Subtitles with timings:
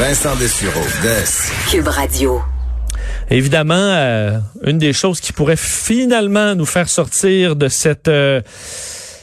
[0.00, 1.70] Vincent Dessureau, Des.
[1.70, 2.40] Cube Radio.
[3.28, 8.40] Évidemment, euh, une des choses qui pourrait finalement nous faire sortir de cette euh,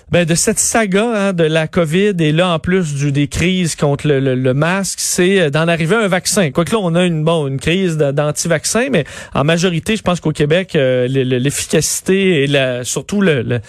[0.10, 3.76] ben, de cette saga hein, de la COVID et là en plus du, des crises
[3.76, 6.50] contre le, le, masque, c'est euh, d'en arriver à un vaccin.
[6.52, 10.32] Quoique là on a une bon une crise d'anti-vaccin, mais en majorité, je pense qu'au
[10.32, 13.62] Québec, euh, l'efficacité et la, surtout le, le,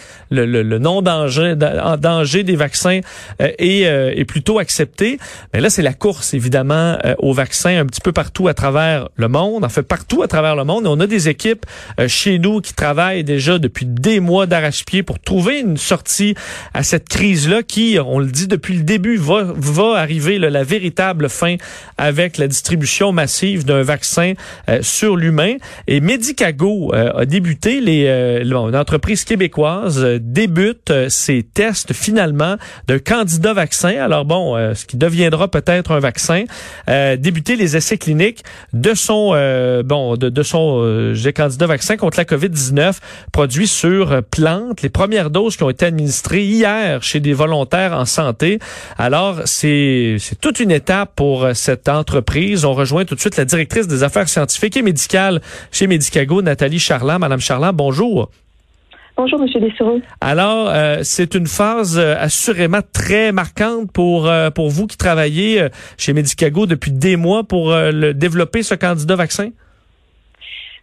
[0.62, 3.00] le, non danger des vaccins
[3.42, 5.18] euh, est, est, plutôt accepté.
[5.52, 9.27] Mais là c'est la course évidemment aux vaccins un petit peu partout à travers le
[9.27, 10.86] monde, en fait partout à travers le monde.
[10.86, 11.66] on a des équipes
[12.06, 16.27] chez nous qui travaillent déjà depuis des mois d'arrache-pied pour trouver une sortie
[16.74, 21.28] à cette crise-là qui, on le dit depuis le début, va, va arriver la véritable
[21.28, 21.56] fin
[21.96, 24.34] avec la distribution massive d'un vaccin
[24.68, 25.56] euh, sur l'humain.
[25.87, 32.56] Et Medicago euh, a débuté, les, euh, une entreprise québécoise débute ses tests finalement
[32.87, 33.96] d'un candidat vaccin.
[34.01, 36.45] Alors bon, ce qui deviendra peut-être un vaccin,
[36.87, 38.42] débuter les essais cliniques
[38.73, 39.30] de son
[39.84, 42.96] bon de, de son candidat vaccin contre la COVID-19
[43.32, 44.82] produit sur plantes.
[44.82, 48.59] Les premières doses qui ont été administrées hier chez des volontaires en santé.
[48.97, 52.65] Alors, c'est toute une étape pour euh, cette entreprise.
[52.65, 55.41] On rejoint tout de suite la directrice des affaires scientifiques et médicales
[55.73, 57.21] chez Medicago, Nathalie Charland.
[57.21, 58.30] Madame Charland, bonjour.
[59.16, 59.49] Bonjour, M.
[59.61, 60.01] Dessureau.
[60.21, 65.66] Alors, euh, c'est une phase euh, assurément très marquante pour pour vous qui travaillez
[65.97, 69.50] chez Medicago depuis des mois pour le, développer ce candidat vaccin?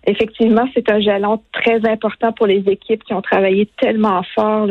[0.06, 4.68] Effectivement, c'est un jalon très important pour les équipes qui ont travaillé tellement fort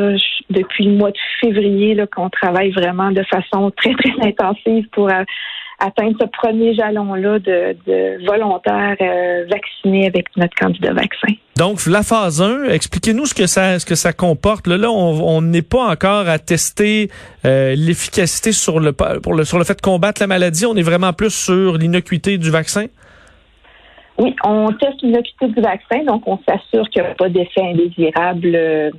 [0.49, 5.23] depuis le mois de février, qu'on travaille vraiment de façon très, très intensive pour euh,
[5.79, 11.33] atteindre ce premier jalon-là de, volontaires euh, vaccinés avec notre candidat vaccin.
[11.57, 14.67] Donc, la phase 1, expliquez-nous ce que ça ce que ça comporte.
[14.67, 17.09] Là, là on n'est pas encore à tester
[17.45, 20.65] euh, l'efficacité sur le, pour le, sur le fait de combattre la maladie.
[20.65, 22.85] On est vraiment plus sur l'innocuité du vaccin?
[24.17, 28.55] Oui, on teste l'inocuité du vaccin, donc on s'assure qu'il n'y a pas d'effet indésirable
[28.55, 28.91] euh,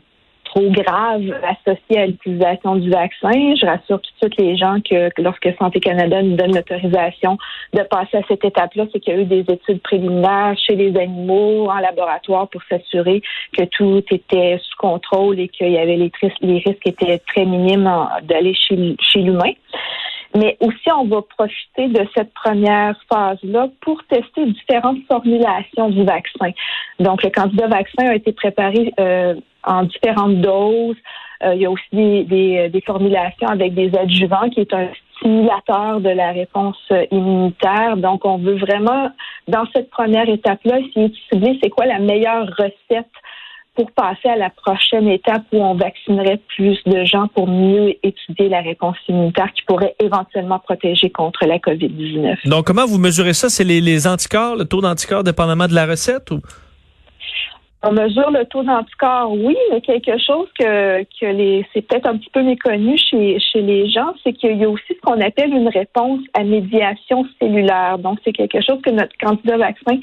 [0.45, 3.31] trop grave associé à l'utilisation du vaccin.
[3.33, 7.39] Je rassure tout de suite les gens que, lorsque Santé Canada nous donne l'autorisation
[7.73, 10.97] de passer à cette étape-là, c'est qu'il y a eu des études préliminaires chez les
[10.99, 13.23] animaux, en laboratoire, pour s'assurer
[13.57, 16.13] que tout était sous contrôle et qu'il y avait les,
[16.43, 17.91] les risques étaient très minimes
[18.23, 19.53] d'aller chez, chez l'humain.
[20.35, 26.51] Mais aussi, on va profiter de cette première phase-là pour tester différentes formulations du vaccin.
[27.01, 30.97] Donc, le candidat vaccin a été préparé euh, en différentes doses.
[31.45, 36.01] Euh, il y a aussi des, des, formulations avec des adjuvants qui est un stimulateur
[36.01, 36.79] de la réponse
[37.11, 37.97] immunitaire.
[37.97, 39.11] Donc, on veut vraiment,
[39.49, 43.11] dans cette première étape-là, essayer de cibler c'est quoi la meilleure recette
[43.77, 48.49] pour passer à la prochaine étape où on vaccinerait plus de gens pour mieux étudier
[48.49, 52.49] la réponse immunitaire qui pourrait éventuellement protéger contre la COVID-19.
[52.49, 53.49] Donc, comment vous mesurez ça?
[53.49, 56.41] C'est les, anticorps, le taux d'anticorps dépendamment de la recette ou?
[57.83, 62.17] On mesure le taux d'anticorps, oui, mais quelque chose que, que les, c'est peut-être un
[62.17, 65.51] petit peu méconnu chez, chez les gens, c'est qu'il y a aussi ce qu'on appelle
[65.51, 67.99] une réponse à médiation cellulaire.
[67.99, 70.01] Donc, c'est quelque chose que notre candidat vaccin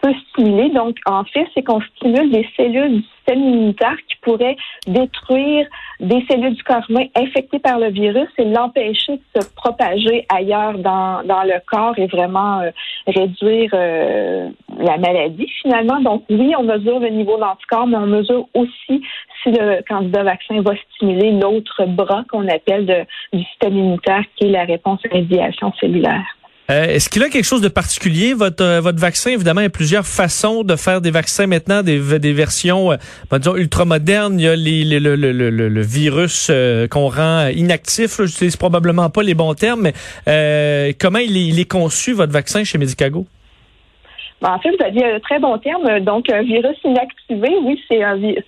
[0.00, 0.70] peut stimuler.
[0.70, 4.56] Donc, en fait, c'est qu'on stimule des cellules du système immunitaire qui pourraient
[4.86, 5.66] détruire
[6.00, 10.78] des cellules du corps humain infectées par le virus et l'empêcher de se propager ailleurs
[10.78, 12.70] dans, dans le corps et vraiment euh,
[13.06, 16.00] réduire euh, la maladie finalement.
[16.00, 19.02] Donc, oui, on mesure le niveau d'anticorps, mais on mesure aussi
[19.42, 24.46] si le candidat vaccin va stimuler l'autre bras qu'on appelle de, du système immunitaire qui
[24.46, 26.24] est la réponse à médiation cellulaire.
[26.70, 29.30] Euh, est-ce qu'il a quelque chose de particulier, votre, euh, votre vaccin?
[29.30, 32.96] Évidemment, il y a plusieurs façons de faire des vaccins maintenant, des, des versions, euh,
[33.38, 34.38] disons, ultramodernes.
[34.38, 36.50] Il y a les, le, le, le, le, virus
[36.90, 38.18] qu'on rend inactif.
[38.18, 39.90] Je n'utilise probablement pas les bons termes,
[40.26, 43.26] mais comment il est, il est conçu, votre vaccin, chez Medicago?
[44.42, 46.00] En fait, vous aviez un très bon terme.
[46.00, 48.00] Donc, un virus inactivé, oui, c'est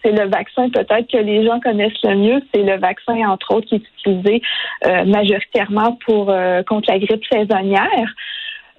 [0.02, 2.40] c'est le vaccin peut-être que les gens connaissent le mieux.
[2.54, 4.42] C'est le vaccin, entre autres, qui est utilisé
[4.86, 8.14] euh, majoritairement pour euh, contre la grippe saisonnière.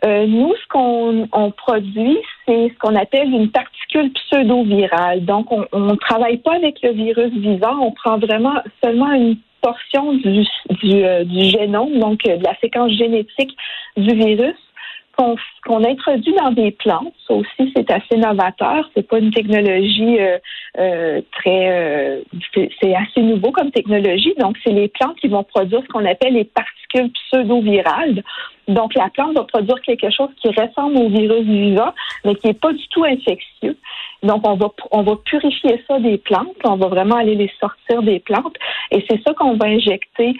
[0.05, 5.23] Euh, nous, ce qu'on on produit, c'est ce qu'on appelle une particule pseudo-virale.
[5.23, 10.13] Donc, on ne travaille pas avec le virus vivant, on prend vraiment seulement une portion
[10.13, 10.45] du,
[10.81, 13.55] du, du génome, donc de la séquence génétique
[13.95, 14.55] du virus
[15.15, 17.13] qu'on introduit dans des plantes.
[17.27, 18.89] Ça aussi, c'est assez novateur.
[18.95, 20.37] C'est pas une technologie euh,
[20.79, 22.21] euh, très, euh,
[22.81, 24.33] c'est assez nouveau comme technologie.
[24.39, 28.23] Donc, c'est les plantes qui vont produire ce qu'on appelle les particules pseudo-virales.
[28.67, 31.93] Donc, la plante va produire quelque chose qui ressemble au virus vivant,
[32.25, 33.77] mais qui est pas du tout infectieux.
[34.23, 36.55] Donc, on va, on va purifier ça des plantes.
[36.63, 38.55] On va vraiment aller les sortir des plantes.
[38.91, 40.33] Et c'est ça qu'on va injecter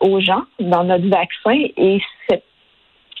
[0.00, 1.68] aux gens dans notre vaccin.
[1.76, 2.44] Et cette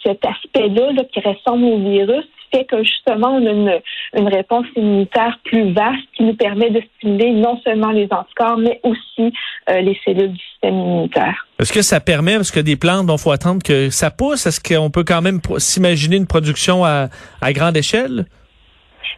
[0.04, 3.80] cet aspect-là là, qui ressemble au virus fait que justement, on a
[4.18, 8.80] une, réponse immunitaire plus vaste qui nous permet de stimuler non seulement les anticorps, mais
[8.82, 9.32] aussi
[9.68, 11.46] euh, les cellules du système immunitaire.
[11.58, 14.60] Est-ce que ça permet, parce que des plantes, il faut attendre que ça pousse, est-ce
[14.60, 17.08] qu'on peut quand même s'imaginer une production à
[17.52, 18.26] grande échelle?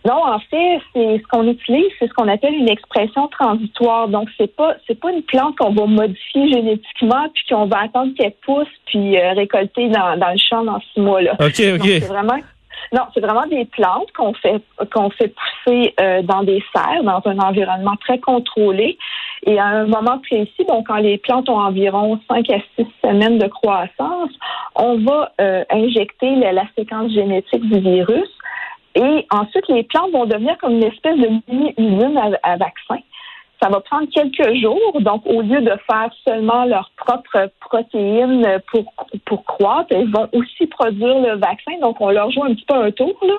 [0.05, 4.09] Non, en fait, c'est ce qu'on utilise, c'est ce qu'on appelle une expression transitoire.
[4.09, 8.13] Donc, c'est pas c'est pas une plante qu'on va modifier génétiquement puis qu'on va attendre
[8.19, 11.33] qu'elle pousse puis euh, récolter dans, dans le champ dans six mois là.
[11.41, 11.85] Ok, ok.
[11.85, 12.39] C'est vraiment
[12.93, 14.61] non, c'est vraiment des plantes qu'on fait
[14.93, 18.99] qu'on fait pousser euh, dans des serres, dans un environnement très contrôlé.
[19.47, 23.39] Et à un moment précis, donc quand les plantes ont environ 5 à 6 semaines
[23.39, 24.31] de croissance,
[24.77, 28.29] on va euh, injecter la, séquence génétique du virus
[28.95, 32.99] et ensuite, les plantes vont devenir comme une espèce de mini-usine à, vaccin.
[33.63, 35.01] Ça va prendre quelques jours.
[35.01, 38.93] Donc, au lieu de faire seulement leurs propres protéines pour,
[39.25, 41.73] pour croître, elles vont aussi produire le vaccin.
[41.81, 43.35] Donc, on leur joue un petit peu un tour là,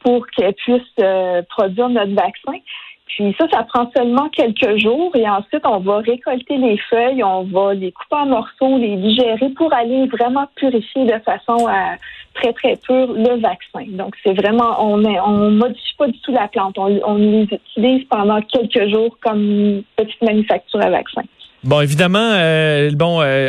[0.00, 2.58] pour qu'elles puissent euh, produire notre vaccin.
[3.06, 7.44] Puis ça, ça prend seulement quelques jours et ensuite on va récolter les feuilles, on
[7.44, 11.94] va les couper en morceaux, les digérer pour aller vraiment purifier de façon à
[12.36, 13.90] très très pure le vaccin.
[13.90, 18.40] Donc c'est vraiment on on modifie pas du tout la plante, on, les utilise pendant
[18.42, 21.22] quelques jours comme petite manufacture à vaccin.
[21.64, 23.48] Bon, évidemment, euh, bon, euh,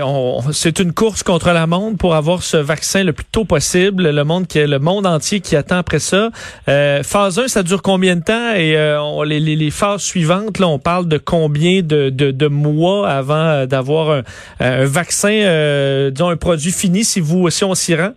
[0.51, 4.09] c'est une course contre la montre pour avoir ce vaccin le plus tôt possible.
[4.09, 6.31] Le monde qui le monde entier qui attend après ça.
[6.67, 8.53] Euh, phase 1, ça dure combien de temps?
[8.55, 8.75] Et
[9.27, 14.21] les, phases suivantes, là, on parle de combien de, mois avant d'avoir un,
[14.61, 18.13] un, vaccin, disons un produit fini si vous si on s'y rend?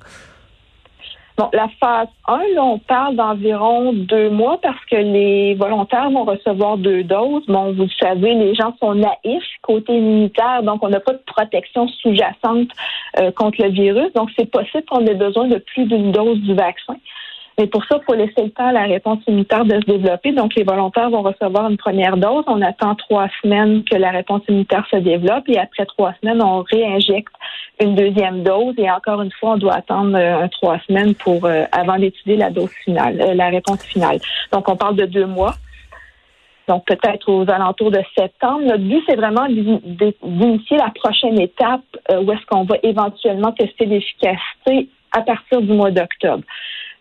[1.40, 6.25] Bon, la phase 1, là, on parle d'environ deux mois parce que les volontaires vont
[6.25, 7.46] recevoir deux doses.
[7.46, 11.22] Bon, vous le savez, les gens sont naïfs côté immunitaire, donc on n'a pas de
[11.26, 12.69] protection sous-jacente
[13.19, 14.12] euh, contre le virus.
[14.12, 16.96] Donc, c'est possible qu'on ait besoin de plus d'une dose du vaccin.
[17.60, 20.32] Mais pour ça, il faut laisser le temps à la réponse immunitaire de se développer.
[20.32, 22.42] Donc, les volontaires vont recevoir une première dose.
[22.46, 26.62] On attend trois semaines que la réponse immunitaire se développe et après trois semaines, on
[26.62, 27.34] réinjecte
[27.78, 28.72] une deuxième dose.
[28.78, 32.48] Et encore une fois, on doit attendre euh, trois semaines pour euh, avant d'étudier la
[32.48, 34.20] dose finale, euh, la réponse finale.
[34.52, 35.52] Donc, on parle de deux mois.
[36.66, 38.62] Donc, peut-être aux alentours de septembre.
[38.64, 44.88] Notre but, c'est vraiment d'initier la prochaine étape où est-ce qu'on va éventuellement tester l'efficacité
[45.12, 46.44] à partir du mois d'octobre.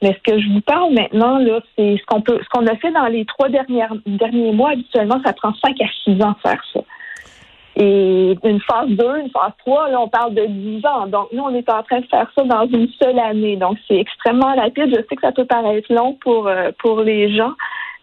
[0.02, 2.76] Mais ce que je vous parle maintenant, là, c'est ce qu'on peut, ce qu'on a
[2.78, 4.72] fait dans les trois dernières, derniers mois.
[4.72, 6.80] Habituellement, ça prend cinq à six ans de faire ça.
[7.76, 11.08] Et une phase 2, une phase 3, là, on parle de 10 ans.
[11.08, 13.56] Donc, nous, on est en train de faire ça dans une seule année.
[13.56, 14.90] Donc, c'est extrêmement rapide.
[14.90, 17.54] Je sais que ça peut paraître long pour, euh, pour les gens,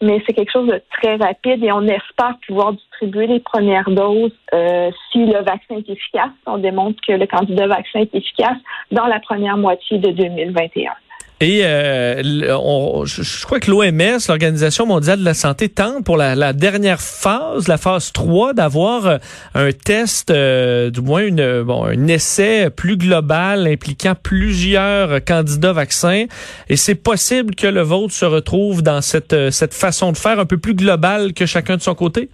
[0.01, 4.33] mais c'est quelque chose de très rapide et on espère pouvoir distribuer les premières doses
[4.55, 6.33] euh, si le vaccin est efficace.
[6.47, 8.59] On démontre que le candidat vaccin est efficace
[8.93, 10.93] dans la première moitié de 2021.
[11.41, 12.23] Et euh,
[13.05, 17.77] je, crois que l'OMS, l'Organisation mondiale de la santé, tente pour la, dernière phase, la
[17.77, 19.19] phase 3, d'avoir euh,
[19.55, 26.25] un test, euh, du moins une, bon, un essai plus global impliquant plusieurs candidats vaccins.
[26.71, 30.47] Et c'est possible que le vôtre se retrouve dans cette, cette façon de faire un
[30.47, 32.31] peu plus globale que chacun de son côté?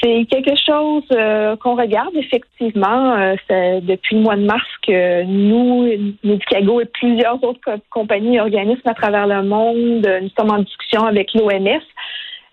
[0.00, 3.14] C'est quelque chose euh, qu'on regarde effectivement.
[3.14, 8.88] Euh, depuis le mois de mars que nous, Medicago et plusieurs autres compagnies et organismes
[8.88, 11.82] à travers le monde, euh, nous sommes en discussion avec l'OMS.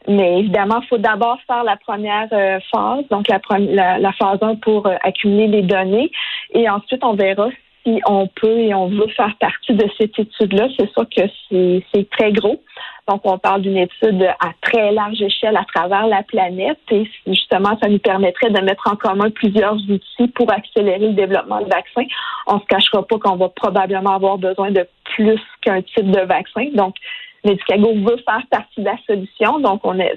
[0.07, 2.29] Mais évidemment, il faut d'abord faire la première
[2.71, 6.11] phase, donc la, la, la, phase 1 pour accumuler les données.
[6.53, 7.49] Et ensuite, on verra
[7.85, 10.67] si on peut et on veut faire partie de cette étude-là.
[10.77, 12.61] C'est sûr que c'est très gros.
[13.07, 17.77] Donc, on parle d'une étude à très large échelle à travers la planète et justement,
[17.81, 22.07] ça nous permettrait de mettre en commun plusieurs outils pour accélérer le développement de vaccins.
[22.47, 26.67] On se cachera pas qu'on va probablement avoir besoin de plus qu'un type de vaccin.
[26.73, 26.95] Donc,
[27.43, 29.59] Medicago veut faire partie de la solution.
[29.59, 30.15] Donc, on est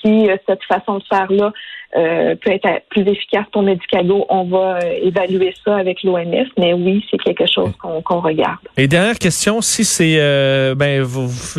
[0.00, 1.52] si euh, cette façon de faire-là
[1.96, 6.46] euh, peut être plus efficace pour Medicago, on va euh, évaluer ça avec l'OMS.
[6.58, 8.58] Mais oui, c'est quelque chose qu'on regarde.
[8.76, 10.16] Et dernière question, si c'est
[10.76, 11.04] ben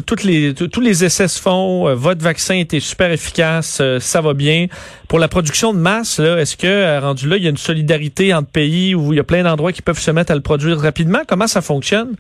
[0.08, 4.68] toutes les tous les essais se font, votre vaccin était super efficace, ça va bien.
[5.10, 8.52] Pour la production de masse, est-ce que rendu là, il y a une solidarité entre
[8.52, 11.20] pays où il y a plein d'endroits qui peuvent se mettre à le produire rapidement?
[11.28, 12.16] Comment ça fonctionne?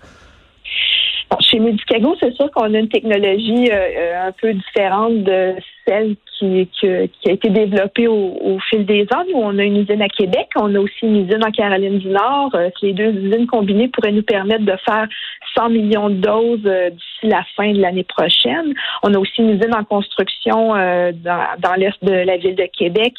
[1.39, 5.55] Chez Medicago, c'est sûr qu'on a une technologie euh, euh, un peu différente de
[5.87, 9.23] celle qui, qui, a été développée au, fil des ans.
[9.29, 12.09] Nous, on a une usine à Québec, on a aussi une usine en Caroline du
[12.09, 12.51] Nord.
[12.55, 15.07] Euh, les deux usines combinées pourraient nous permettre de faire
[15.55, 18.73] 100 millions de doses d'ici la fin de l'année prochaine.
[19.03, 22.67] On a aussi une usine en construction euh, dans, dans l'est de la ville de
[22.77, 23.13] Québec,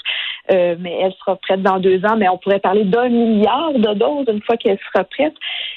[0.53, 2.17] euh, mais elle sera prête dans deux ans.
[2.17, 5.35] Mais on pourrait parler d'un milliard de doses une fois qu'elle sera prête.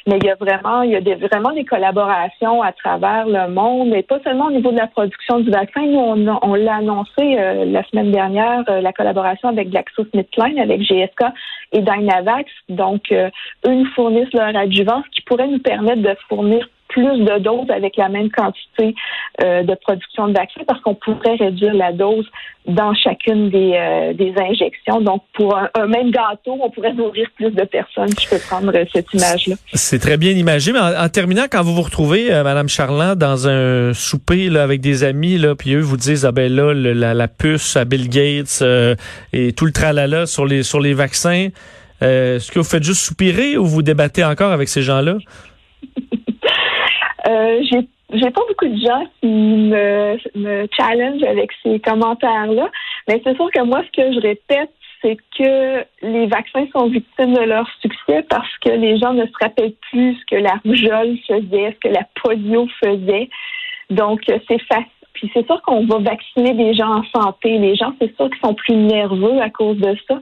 [0.08, 3.52] Mais il y a vraiment, il y a des, vraiment des collaborations à travers le
[3.52, 5.82] monde, et pas seulement au niveau de la production du vaccin.
[5.82, 11.26] Nous, on, on l'a annoncé euh, la semaine dernière, la collaboration avec GlaxoSmithKline, avec GSK
[11.72, 12.50] et Dynavax.
[12.70, 13.32] Donc, eux
[13.66, 17.98] nous fournissent leur adjuvant, ce qui pourrait nous permettre de fournir plus de doses avec
[17.98, 18.96] la même quantité
[19.44, 22.26] euh, de production de vaccins parce qu'on pourrait réduire la dose
[22.68, 25.02] dans chacune des, euh, des injections.
[25.02, 28.10] Donc, pour un, même gâteau, on pourrait nourrir plus de personnes.
[28.20, 29.56] Je peux prendre cette image-là.
[29.74, 30.72] C'est très bien imagé.
[30.72, 34.82] Mais en, terminant, quand vous vous retrouvez, euh, Madame Charland, dans un souper là, avec
[34.82, 38.10] des amis, là, puis eux vous disent, ah ben là, la, la, puce à Bill
[38.10, 38.64] Gates
[39.34, 41.50] et tout le tralala sur les, sur les vaccins,
[42.02, 45.18] est-ce que vous faites juste soupirer ou vous débattez encore avec ces gens-là?
[47.28, 52.70] Euh, j'ai j'ai pas beaucoup de gens qui me, me challenge avec ces commentaires-là,
[53.08, 57.34] mais c'est sûr que moi, ce que je répète, c'est que les vaccins sont victimes
[57.34, 61.18] de leur succès parce que les gens ne se rappellent plus ce que la rougeole
[61.28, 63.30] faisait, ce que la polio faisait.
[63.90, 64.86] Donc, c'est facile.
[65.14, 67.58] Puis c'est sûr qu'on va vacciner des gens en santé.
[67.58, 70.20] Les gens, c'est sûr qu'ils sont plus nerveux à cause de ça.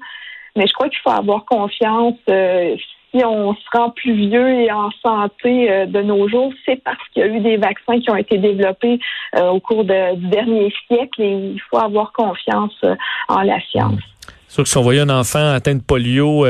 [0.55, 2.17] Mais je crois qu'il faut avoir confiance.
[2.29, 2.75] Euh,
[3.13, 6.98] si on se rend plus vieux et en santé euh, de nos jours, c'est parce
[7.13, 9.00] qu'il y a eu des vaccins qui ont été développés
[9.36, 12.96] euh, au cours de, du dernier siècle et il faut avoir confiance euh,
[13.27, 14.00] en la science.
[14.48, 16.46] Sûr que si on voyait un enfant atteint de polio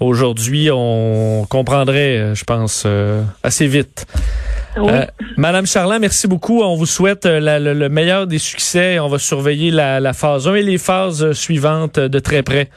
[0.00, 2.86] aujourd'hui, on comprendrait, je pense,
[3.42, 4.06] assez vite.
[4.78, 4.90] Oui.
[5.36, 6.62] Madame Charland, merci beaucoup.
[6.62, 8.98] On vous souhaite le, meilleur des succès.
[9.00, 12.70] On va surveiller la, la phase 1 et les phases suivantes de très près.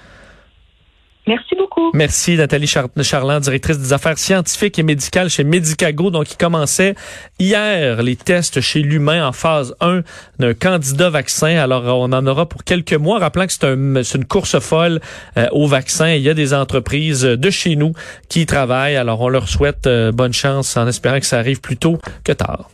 [1.28, 1.92] Merci beaucoup.
[1.94, 6.96] Merci Nathalie Charland, directrice des affaires scientifiques et médicales chez Medicago, donc qui commençait
[7.38, 10.02] hier les tests chez l'humain en phase 1
[10.40, 11.58] d'un candidat vaccin.
[11.58, 15.02] Alors on en aura pour quelques mois, rappelant que c'est un, une course folle
[15.38, 16.14] euh, au vaccin.
[16.14, 17.94] Il y a des entreprises de chez nous
[18.28, 18.96] qui y travaillent.
[18.96, 22.32] Alors on leur souhaite euh, bonne chance en espérant que ça arrive plus tôt que
[22.32, 22.70] tard.